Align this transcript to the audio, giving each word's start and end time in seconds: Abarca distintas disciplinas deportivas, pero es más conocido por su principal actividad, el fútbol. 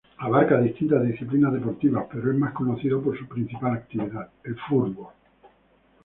Abarca 0.17 0.59
distintas 0.59 1.05
disciplinas 1.05 1.53
deportivas, 1.53 2.07
pero 2.11 2.31
es 2.31 2.35
más 2.35 2.53
conocido 2.53 3.03
por 3.03 3.15
su 3.19 3.27
principal 3.27 3.73
actividad, 3.75 4.29
el 4.43 4.55
fútbol. 4.67 5.09